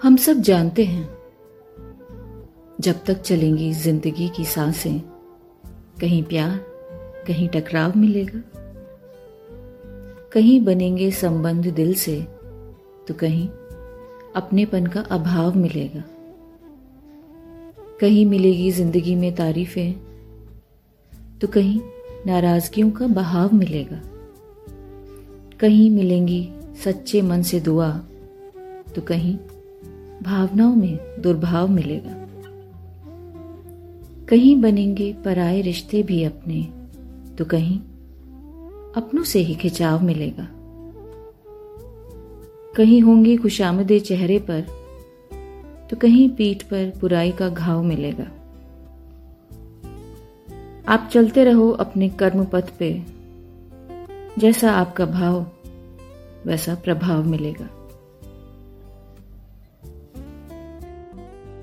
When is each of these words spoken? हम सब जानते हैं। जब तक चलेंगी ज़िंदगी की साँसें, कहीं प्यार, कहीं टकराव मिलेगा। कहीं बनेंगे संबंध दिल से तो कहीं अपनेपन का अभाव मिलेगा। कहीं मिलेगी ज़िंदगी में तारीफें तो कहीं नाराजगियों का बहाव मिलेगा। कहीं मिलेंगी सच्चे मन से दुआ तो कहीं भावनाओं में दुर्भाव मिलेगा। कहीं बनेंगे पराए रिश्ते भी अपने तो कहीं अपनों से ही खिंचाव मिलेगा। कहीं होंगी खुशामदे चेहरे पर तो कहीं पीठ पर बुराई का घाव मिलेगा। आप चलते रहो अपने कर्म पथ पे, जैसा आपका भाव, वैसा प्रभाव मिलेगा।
हम 0.00 0.16
सब 0.16 0.36
जानते 0.40 0.84
हैं। 0.84 1.08
जब 2.80 3.02
तक 3.04 3.20
चलेंगी 3.20 3.72
ज़िंदगी 3.72 4.28
की 4.28 4.44
साँसें, 4.44 5.00
कहीं 6.00 6.22
प्यार, 6.22 6.56
कहीं 7.26 7.48
टकराव 7.48 7.98
मिलेगा। 7.98 8.40
कहीं 10.32 10.60
बनेंगे 10.64 11.10
संबंध 11.10 11.66
दिल 11.66 11.92
से 11.94 12.16
तो 13.08 13.14
कहीं 13.14 13.48
अपनेपन 14.36 14.86
का 14.86 15.00
अभाव 15.10 15.56
मिलेगा। 15.56 16.04
कहीं 18.00 18.26
मिलेगी 18.26 18.70
ज़िंदगी 18.70 19.14
में 19.14 19.34
तारीफें 19.34 19.92
तो 21.38 21.48
कहीं 21.48 21.80
नाराजगियों 22.26 22.90
का 22.90 23.06
बहाव 23.12 23.54
मिलेगा। 23.54 24.02
कहीं 25.60 25.90
मिलेंगी 25.90 26.42
सच्चे 26.84 27.22
मन 27.22 27.42
से 27.42 27.60
दुआ 27.60 27.92
तो 28.94 29.02
कहीं 29.02 29.38
भावनाओं 30.22 30.74
में 30.74 30.98
दुर्भाव 31.20 31.68
मिलेगा। 31.68 32.14
कहीं 34.28 34.60
बनेंगे 34.60 35.12
पराए 35.24 35.60
रिश्ते 35.60 36.02
भी 36.02 36.24
अपने 36.24 36.62
तो 37.38 37.44
कहीं 37.44 37.78
अपनों 38.96 39.24
से 39.24 39.38
ही 39.38 39.54
खिंचाव 39.54 40.02
मिलेगा। 40.02 40.46
कहीं 42.76 43.00
होंगी 43.02 43.36
खुशामदे 43.36 44.00
चेहरे 44.00 44.38
पर 44.38 44.60
तो 45.90 45.96
कहीं 45.96 46.28
पीठ 46.28 46.62
पर 46.62 46.92
बुराई 47.00 47.32
का 47.32 47.48
घाव 47.48 47.82
मिलेगा। 47.82 48.26
आप 50.88 51.08
चलते 51.12 51.44
रहो 51.44 51.70
अपने 51.70 52.08
कर्म 52.08 52.44
पथ 52.44 52.70
पे, 52.78 52.92
जैसा 54.38 54.72
आपका 54.72 55.06
भाव, 55.06 55.46
वैसा 56.46 56.74
प्रभाव 56.74 57.24
मिलेगा। 57.24 57.68